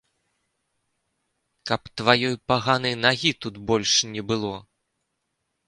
[1.71, 4.53] Каб тваёй паганай нагі тут больш не было!